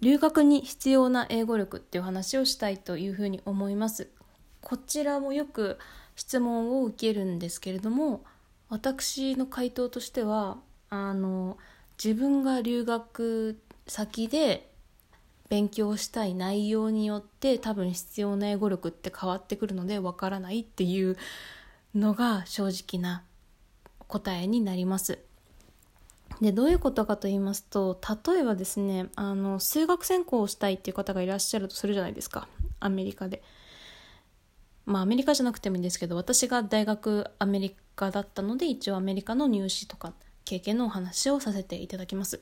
[0.00, 4.08] 留学に必要な英語力っていう話をしたいというふうに思います
[4.60, 5.78] こちらもよく
[6.14, 8.24] 質問を受けるんですけれども
[8.68, 10.58] 私の回答としては
[10.90, 11.56] あの
[12.02, 14.70] 自分が留学先で
[15.48, 21.16] 勉強したい内容によって多分必要な英語力って変わってくるのでわからないっていう
[21.94, 23.24] のが正直な
[24.06, 25.18] 答えになります。
[26.40, 32.46] でどういうことかと言いますと例えばですねあの数学専攻をしたいっていう方がいらっしゃるとするじゃないですか
[32.80, 33.42] アメリカで。
[34.86, 40.14] まあアメリカじゃなくてもいいんですけど私が大学アメリカだったので一応アメリカの入試とか
[40.46, 42.40] 経験のお話をさせていただきます。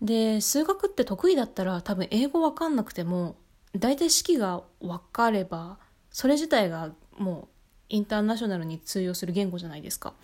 [0.00, 3.36] で数学って得意だったら多分英語わかんなくても
[3.76, 5.78] 大体式が分かれば
[6.10, 7.48] それ自体がもう
[7.88, 10.14] インターナショナルに通用する言語じゃないですか。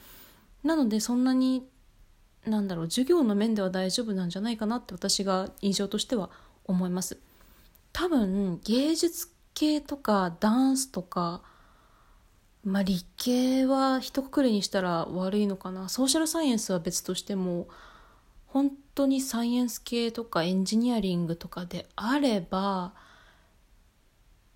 [0.62, 1.66] なのでそんなに
[2.46, 6.30] なんだろう授業の面では大丈夫なんじゃないかなって私が印象としては
[6.64, 7.18] 思います。
[7.92, 11.42] 多分芸術系とかダンスとか
[12.64, 17.68] まあ理系は一括りにしたら悪いのかなソーシャルサイエンスは別としても
[18.46, 22.92] 本当にサイエンス系とかエンジニアリングとかであれば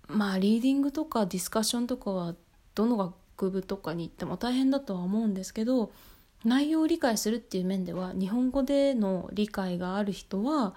[0.07, 2.35] まあリーディングとかディスカッションとかは
[2.75, 5.91] どの学部とかに行っても大変だとは思うんですけど
[6.43, 10.75] 内容を理解するっていう面では日本語での理解がある人は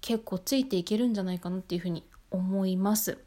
[0.00, 3.18] 結構ついていけるんじゃないかなっていうふうに思います。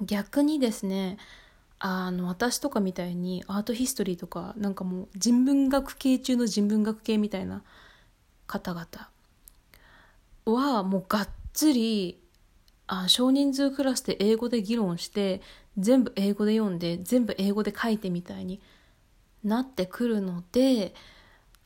[0.00, 1.18] 逆にですね
[1.78, 7.62] あの私とかみたいにアートヒストリーとかなんかもう人文学系中の人文学系みたいな
[8.46, 8.86] 方々
[10.46, 12.18] はもうがっつり
[12.86, 15.40] あ少人数クラスで英語で議論して
[15.78, 18.60] 全部英語で読んで全部英語で書いてみたいに
[19.44, 20.94] なってくるので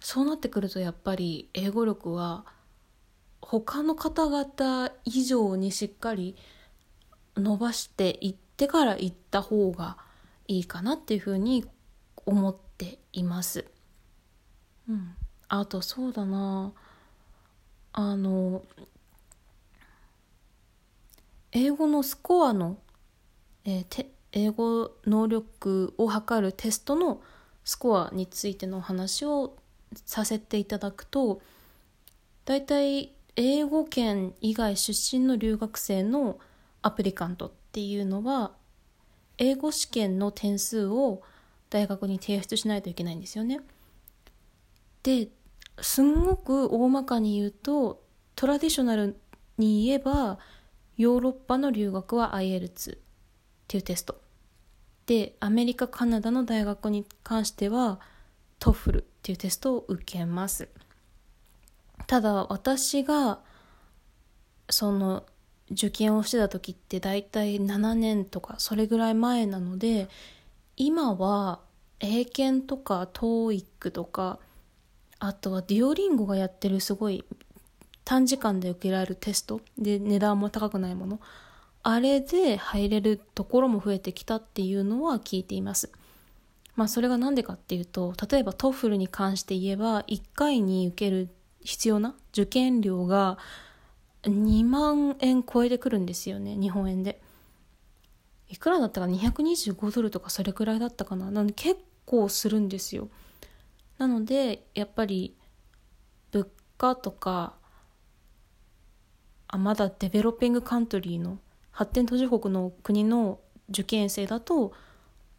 [0.00, 2.44] そうなってくるとやっぱり英語力は
[3.40, 6.36] 他の方々以上にしっかり
[7.36, 9.96] 伸ばしていってから行った方が
[10.48, 11.64] いいかなっていうふうに
[12.26, 13.64] 思っています。
[14.88, 15.14] うん、
[15.48, 16.72] あとそうだな
[17.92, 18.62] あの
[21.52, 22.78] 英語のスコアの、
[23.64, 27.22] えー、英語能力を測るテストの
[27.68, 29.54] スコアについてのお話を
[30.06, 31.42] させていただくと
[32.46, 36.38] 大体英語圏以外出身の留学生の
[36.80, 38.52] アプリカントっていうのは
[39.36, 41.20] 英語試験の点数を
[41.68, 43.60] 大学に提出しないといけないんですよね。
[45.02, 45.28] で
[45.82, 48.02] すんごく大まかに言うと
[48.34, 49.20] トラディショナル
[49.58, 50.38] に言えば
[50.96, 52.98] ヨーロッパの留学は IELTS っ
[53.68, 54.18] ていうテスト
[55.08, 57.98] でアメリカカナダの大学に関しては
[58.60, 60.68] TOEFL っていうテストを受けます。
[62.06, 63.38] ただ私が
[64.68, 65.24] その
[65.70, 70.08] 受験をしてた時って大体7年とかそれぐらい前なので
[70.76, 71.60] 今は
[72.00, 74.38] 英検とか TOEIC とか
[75.18, 77.24] あとはデュオリンゴがやってるすごい
[78.04, 79.62] 短時間で受けられるテスト。
[79.78, 81.20] で値段も高くないもの。
[81.90, 85.90] あれで入れるところも増えてきたっていうのは聞いています。
[86.76, 91.30] まあそれが何でかっていうと例えば TOEFL に関して言えば1回に受ける
[91.62, 93.38] 必要な受験料が
[94.24, 97.22] 2万円超えてくるんですよね日本円で。
[98.50, 101.30] いくらだったか225ドルとかそれくらいだったかな。
[101.30, 103.08] なので結構するんですよ。
[103.96, 105.34] なのでやっぱり
[106.32, 107.54] 物価とか
[109.46, 111.38] あまだデベロッピングカントリーの
[111.70, 113.40] 発展途上国の国の
[113.70, 114.72] 受験生だと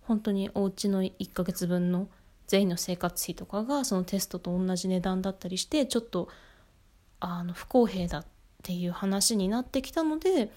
[0.01, 2.07] 本当にお家の1ヶ月分の
[2.47, 6.29] 全員の生活費とかがそのテストと同じ値段だったりしてちょっと
[7.19, 8.25] あの不公平だっ
[8.63, 10.51] ていう話になってきたので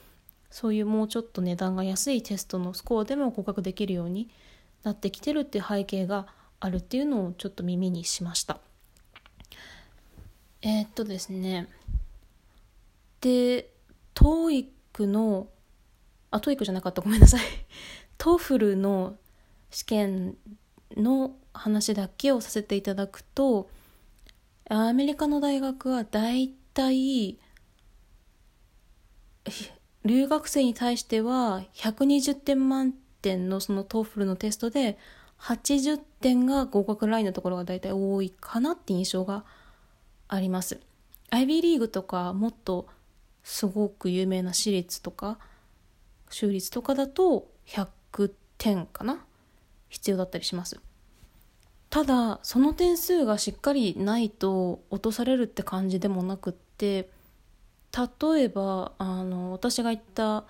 [0.50, 4.30] そういうもうちょっと値段が安いテストのスコアでも合格できるように
[4.82, 6.26] なってきてるっていう背景が
[6.60, 8.60] あるっていうのをちょっと耳にしました。
[10.62, 11.68] えー、っとですね
[13.20, 13.70] で
[14.14, 15.48] TOEIC の
[16.32, 17.40] あ TOEIC じゃなかったごめんなさい
[18.18, 19.16] TOEFL の
[19.70, 20.36] 試験
[20.96, 23.70] の話だけをさせていただくと
[24.68, 27.38] アメリカの大学はだいたい
[30.04, 34.98] 留学生に対しては120点満点のその TOEFL のテストで
[35.38, 39.44] 80点が合格ラインのところが大体多いかなって印象が
[40.28, 40.80] あります。
[41.30, 42.86] IB リーグとかもっと
[43.42, 45.38] すごく有名な私立とか
[46.32, 49.24] 州立とかだと100点かな？
[49.88, 50.80] 必要だったりします。
[51.90, 57.10] ただその点数がしっかりないと落とされるって感じでもなくって
[57.92, 60.44] 例えばあの私が行った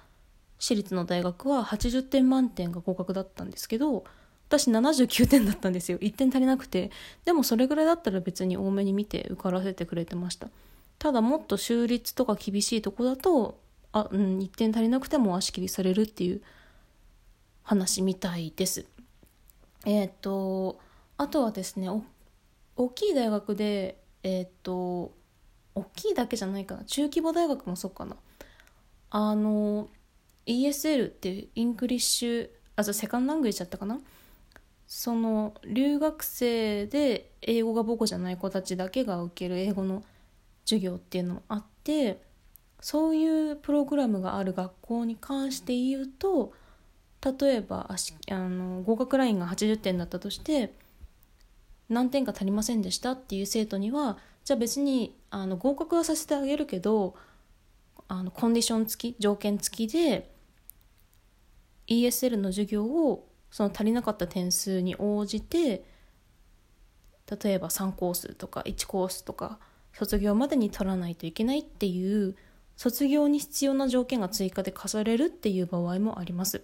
[0.61, 4.05] 私立の大学は80点満点が合格だったんですけど
[4.49, 5.99] 私79点だったんですよ。
[5.99, 6.91] 1点足りなくて。
[7.25, 10.49] でもそれぐらいだったら別に多めに見て受からせてくれてました。
[10.99, 13.59] ただもっと州立とか厳しいとこだと
[13.93, 16.43] あ、うん、1点足りなくても足切りされるっていう
[17.63, 18.87] 話みたいです。
[19.85, 20.81] えっ、ー、と
[21.19, 21.89] あとはですね
[22.77, 25.13] 大きい大学でえっ、ー、と
[25.75, 26.85] 大きいだけじゃないかな。
[26.85, 28.17] 中規模大学もそうかな。
[29.11, 29.89] あの
[30.47, 34.01] ESL っていう English as a Second Language だったかな。
[34.87, 40.05] その留学生で英語が母語じゃない子たちだけが受ける英語の
[40.67, 42.21] 授業っていうのもあって
[42.83, 46.53] そういうプログラムがある学校に関して言うと
[47.41, 50.75] 例えばあの合格ラインが80点だったとして
[51.89, 57.15] 何点か足りませんでしたっていう生徒にはじゃあ別にあの合格はさせてあげるけど
[58.09, 60.29] あのコンディション付き条件付きで
[61.87, 65.85] ESL の授業をその足りなかった点数に応じて
[67.43, 69.61] 例えば3コースとか1コースとか
[69.93, 72.35] 卒業までに取らないといけないっていう
[72.77, 76.63] 卒業に必要な条件が追加で課されるっていう場合もあります。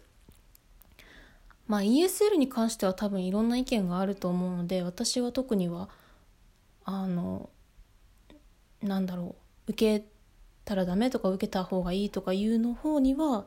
[1.67, 5.91] まあ ESL に関しては多分いろんな意見があると思うので私は特には
[6.85, 7.51] あの
[8.83, 10.07] なんだろう受け
[10.65, 13.45] たらダメとか受けた方がいいとかいうの方には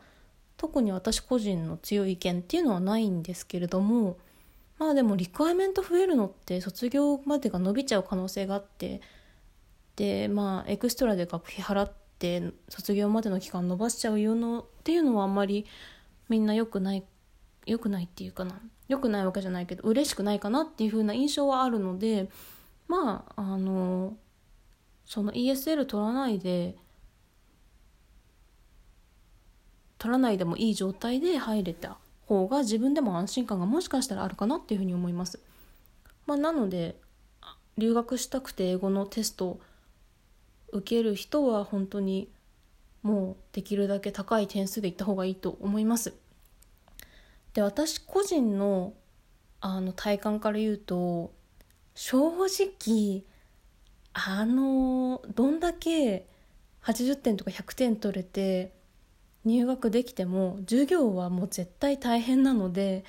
[0.58, 4.18] 特に私個人の強い意見っていうのはないんですけれども
[4.78, 9.02] まあでもリクワイメント増えるのって卒業までが伸びちゃう可能性があって
[9.96, 12.01] でまあエクストラで学費払って
[12.70, 15.66] 卒業までの期間伸ばしちゃうようのっていうのはあんまり
[16.30, 17.04] みんな良くない
[17.66, 22.30] 良くないっていうかな良くないわけじゃないけど嬉しくないかなっていう風な印象はあるので
[22.88, 24.16] まああの
[25.06, 26.76] その ESL 取らないで
[29.98, 35.40] 取らないでもいい状態で入れた方が自分でも安心感がもしかしたらあるかなっていうふうに思います。
[36.26, 36.96] まあ、なので
[37.78, 39.60] 留学したくて英語のテスト
[40.72, 42.30] 受ける人は本当に
[43.04, 46.14] もうできるだけ高い点数でいった方がいいと思います。
[47.54, 48.94] で私個人の
[49.60, 51.34] あの体感から言うと
[51.94, 53.24] 正直
[54.14, 56.26] あのどんだけ
[56.84, 58.74] 80点とか100点取れて
[59.46, 63.04] 入学できても授業はもう絶対大変なので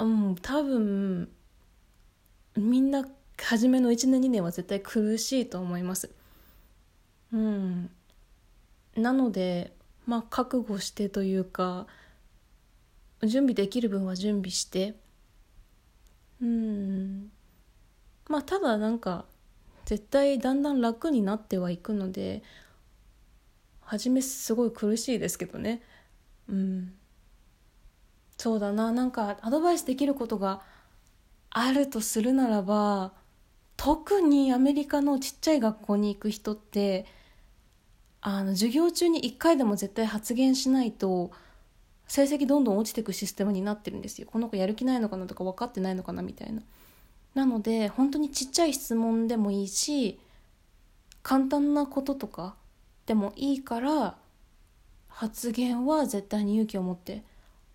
[0.00, 1.30] うん多分
[2.56, 3.06] みんな
[3.44, 6.10] 初めの1年2年は絶対苦しいと思います。
[7.32, 7.90] うん。
[8.96, 9.72] なので
[10.06, 11.86] まあ覚悟してというか
[13.22, 14.94] 準備できる分は準備して。
[16.40, 17.30] うん。
[18.28, 19.24] まあただなんか
[19.84, 22.42] 絶対だんだん楽になってはいくので
[23.80, 25.82] 初めすごい苦しいですけどね。
[26.48, 26.92] うん。
[28.36, 28.92] そうだな。
[28.92, 30.62] なんかアドバイスできることが
[31.50, 33.12] あるとするならば
[33.78, 37.06] 特にアメリカのちっちゃい学校に行く人って
[38.20, 41.30] あの授業中に1回でも絶対発言しないと
[42.08, 44.26] 成績どんどん落ちていくシステムになってるんですよ。
[44.30, 46.62] この子やる気ないのかなとか分かってないのかなみたいな。
[47.34, 50.18] なので本当にちっちゃい質問でもいいし
[51.22, 52.56] 簡単なこととか
[53.06, 54.16] でもいいから
[55.06, 57.22] 発言は絶対に勇気を持って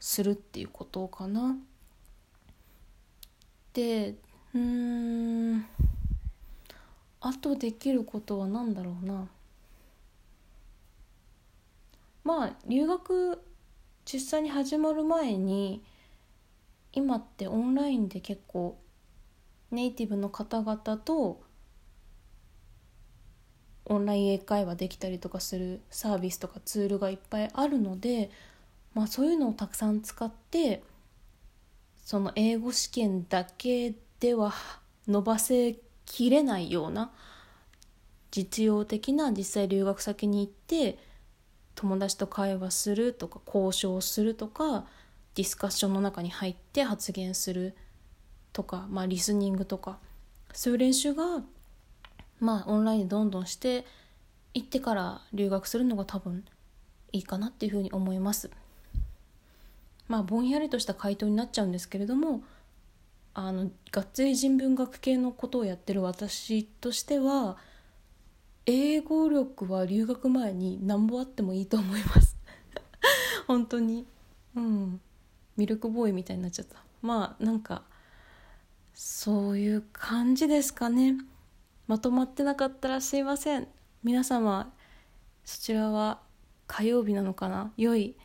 [0.02, 1.56] するっていうことかな。
[3.72, 4.16] で
[4.54, 5.66] うん。
[7.26, 9.30] あとできることは何だろうな。
[12.26, 13.42] まあ留学
[14.04, 15.82] 実際に始まる前に
[16.92, 18.78] 今ってオンラインで結構
[19.72, 21.42] ネイティブの方々と
[23.86, 28.32] オンライン英会話できたりとかするサービスとかツールがいっぱいあるので、
[28.94, 30.84] まあ、そういうのをたくさん使って
[32.04, 34.54] その英語試験だけでは
[35.08, 37.12] 伸ばせきれないような
[38.32, 40.98] 実用的な実際留学先に行って
[41.76, 44.86] 友達と会話するとか交渉するとか
[45.36, 47.76] ディスカッションの中に入って発言する
[48.52, 49.98] とか、まあ、リスニングとか
[50.54, 51.42] そういう練習が
[52.40, 53.86] まあオンラインでどんどんして
[54.54, 56.46] 行ってから留学するのが多分
[57.12, 58.52] いいかなっていうふうに思います。
[60.08, 62.44] まあぼんやりとした回答になっちゃうんですけれども
[63.36, 67.58] あのがっつり人文学系のことをやってる私としては
[68.66, 72.38] 英語力は留学前になんぼあってもいいと思います。
[73.48, 74.06] 本当に。
[74.56, 75.02] うん。
[75.58, 76.78] ミルクボーイみたいになっちゃった。
[77.02, 77.84] まあなんか
[78.94, 81.18] そういう感じですかね。
[81.88, 83.68] まとまってなかったらすいません。
[84.04, 84.72] 皆様
[85.44, 86.22] そちらは
[86.68, 87.74] 火曜日なのかな。
[87.76, 88.16] 良い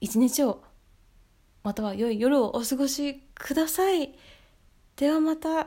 [0.00, 0.62] 一日を。
[1.64, 4.14] または良い夜をお過ごしください。
[4.96, 5.66] ではまた。